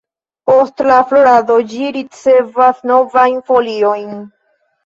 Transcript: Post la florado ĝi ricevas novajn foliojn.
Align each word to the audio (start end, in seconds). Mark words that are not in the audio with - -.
Post 0.51 0.79
la 0.91 0.95
florado 1.11 1.57
ĝi 1.73 1.91
ricevas 1.97 2.81
novajn 2.93 3.39
foliojn. 3.51 4.19